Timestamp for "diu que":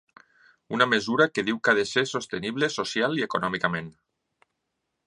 1.49-1.73